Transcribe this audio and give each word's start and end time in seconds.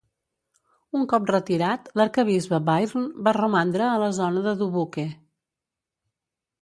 Un 0.99 1.03
cop 1.11 1.27
retirat, 1.31 1.91
l'arquebisbe 2.01 2.61
Byrne 2.71 3.03
va 3.27 3.35
romandre 3.39 3.85
a 3.89 4.01
la 4.05 4.11
zona 4.21 4.45
de 4.49 4.55
Dubuque. 4.63 5.09